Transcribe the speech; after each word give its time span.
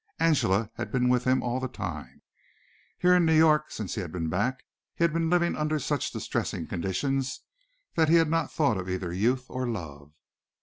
Angela 0.19 0.71
had 0.77 0.91
been 0.91 1.09
with 1.09 1.25
him 1.25 1.43
all 1.43 1.59
the 1.59 1.67
time. 1.67 2.23
Here 2.97 3.13
in 3.13 3.23
New 3.23 3.37
York 3.37 3.69
since 3.69 3.93
he 3.93 4.01
had 4.01 4.11
been 4.11 4.29
back 4.29 4.63
he 4.95 5.03
had 5.03 5.13
been 5.13 5.29
living 5.29 5.55
under 5.55 5.77
such 5.77 6.09
distressing 6.09 6.65
conditions 6.65 7.41
that 7.93 8.09
he 8.09 8.15
had 8.15 8.27
not 8.27 8.51
thought 8.51 8.77
of 8.77 8.89
either 8.89 9.13
youth 9.13 9.45
or 9.47 9.67
love. 9.69 10.11